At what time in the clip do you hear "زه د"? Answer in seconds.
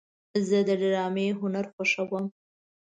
0.47-0.69